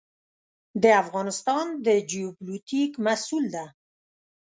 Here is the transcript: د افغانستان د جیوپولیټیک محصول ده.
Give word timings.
د 0.83 0.85
افغانستان 1.03 1.65
د 1.85 1.87
جیوپولیټیک 2.09 2.91
محصول 3.05 3.43
ده. 3.55 3.65